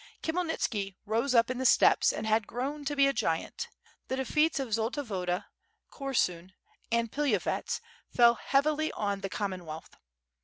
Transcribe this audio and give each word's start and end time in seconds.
Khmyelnitski 0.23 0.95
rose 1.05 1.35
up 1.35 1.51
in 1.51 1.59
the 1.59 1.65
steppes 1.67 2.11
and 2.11 2.25
had 2.25 2.47
grown 2.47 2.83
to 2.85 2.95
be 2.95 3.05
a 3.05 3.13
giant. 3.13 3.67
The 4.07 4.15
defeats 4.15 4.59
of 4.59 4.69
Zolta 4.73 5.03
Woda, 5.03 5.45
Korsun, 5.91 6.53
and 6.91 7.11
Pilav 7.11 7.43
yets 7.43 7.81
fell 8.09 8.33
heavily 8.33 8.91
on 8.93 9.21
the 9.21 9.29
Commonwealth. 9.29 9.95